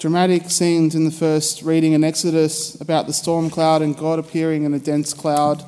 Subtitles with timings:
[0.00, 4.64] dramatic scenes in the first reading in Exodus about the storm cloud and God appearing
[4.64, 5.62] in a dense cloud,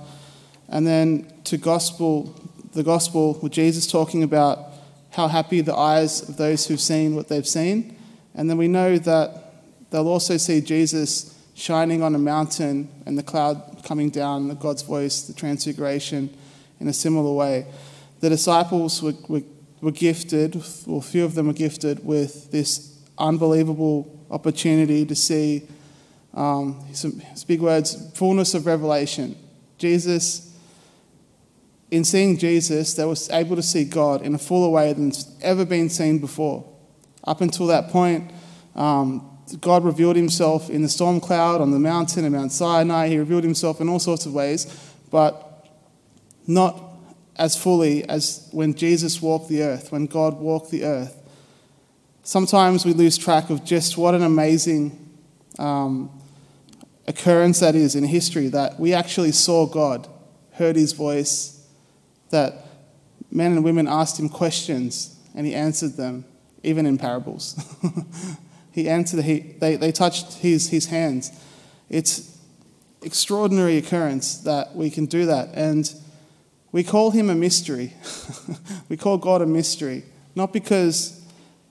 [0.68, 2.34] and then to gospel,
[2.72, 4.58] the gospel with Jesus talking about
[5.10, 7.94] how happy the eyes of those who've seen what they've seen,
[8.34, 9.52] and then we know that
[9.90, 14.80] they'll also see Jesus shining on a mountain and the cloud coming down, the God's
[14.80, 16.34] voice, the transfiguration,
[16.80, 17.66] in a similar way.
[18.20, 19.42] The disciples were, were,
[19.82, 20.56] were gifted,
[20.86, 25.66] or a few of them were gifted, with this unbelievable opportunity to see
[26.34, 29.36] um, some, big words, fullness of revelation.
[29.78, 30.56] Jesus,
[31.90, 35.64] in seeing Jesus, they were able to see God in a fuller way than's ever
[35.64, 36.64] been seen before.
[37.24, 38.32] Up until that point,
[38.74, 39.28] um,
[39.60, 43.08] God revealed himself in the storm cloud, on the mountain, in Mount Sinai.
[43.08, 44.66] He revealed himself in all sorts of ways,
[45.10, 45.68] but
[46.46, 46.82] not
[47.36, 51.21] as fully as when Jesus walked the earth, when God walked the earth.
[52.24, 55.16] Sometimes we lose track of just what an amazing
[55.58, 56.08] um,
[57.08, 60.06] occurrence that is in history that we actually saw God,
[60.52, 61.66] heard his voice,
[62.30, 62.66] that
[63.32, 66.24] men and women asked him questions and he answered them,
[66.62, 67.60] even in parables.
[68.72, 71.32] he answered, he, they, they touched his, his hands.
[71.90, 72.38] It's
[73.02, 75.48] extraordinary occurrence that we can do that.
[75.54, 75.92] And
[76.70, 77.94] we call him a mystery.
[78.88, 80.04] we call God a mystery,
[80.36, 81.21] not because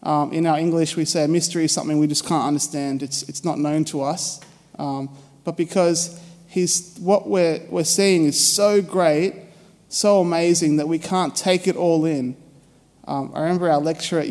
[0.03, 3.03] um, in our English, we say mystery is something we just can't understand.
[3.03, 4.39] It's, it's not known to us.
[4.79, 9.35] Um, but because he's, what we're, we're seeing is so great,
[9.89, 12.35] so amazing that we can't take it all in.
[13.05, 14.27] Um, I remember our lecturer at,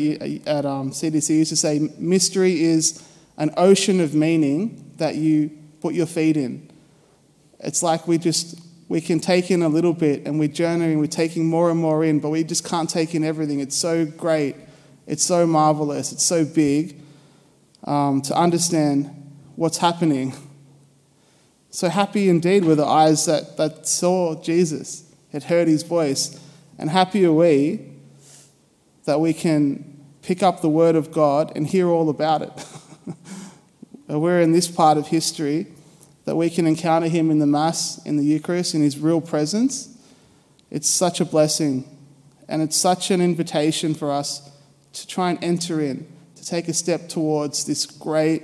[0.47, 3.05] at um, CDC used to say, mystery is
[3.37, 6.69] an ocean of meaning that you put your feet in.
[7.59, 11.07] It's like we just, we can take in a little bit and we're journeying, we're
[11.07, 13.59] taking more and more in, but we just can't take in everything.
[13.59, 14.55] It's so great
[15.07, 17.01] it's so marvelous, it's so big
[17.83, 19.09] um, to understand
[19.55, 20.33] what's happening.
[21.69, 26.39] So happy indeed were the eyes that, that saw Jesus, had heard his voice,
[26.77, 27.87] and happy are we
[29.05, 32.65] that we can pick up the word of God and hear all about it.
[34.07, 35.67] We're in this part of history
[36.25, 39.97] that we can encounter him in the Mass, in the Eucharist, in his real presence.
[40.69, 41.85] It's such a blessing,
[42.47, 44.50] and it's such an invitation for us
[44.93, 48.43] to try and enter in, to take a step towards this great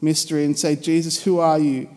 [0.00, 1.88] mystery and say, Jesus, who are you?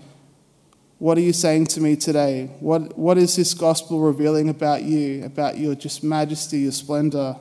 [0.98, 2.52] What are you saying to me today?
[2.60, 7.36] What, what is this gospel revealing about you, about your just majesty, your splendor?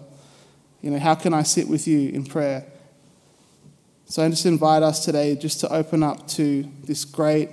[0.80, 2.64] You know, how can I sit with you in prayer?
[4.06, 7.50] So I just invite us today just to open up to this great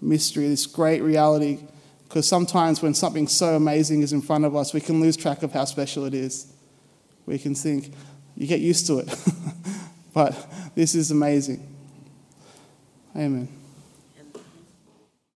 [0.00, 1.58] mystery, this great reality,
[2.04, 5.42] because sometimes when something so amazing is in front of us, we can lose track
[5.42, 6.52] of how special it is.
[7.30, 7.94] We can think,
[8.36, 9.08] you get used to it.
[10.12, 10.34] but
[10.74, 11.64] this is amazing.
[13.14, 13.59] Amen.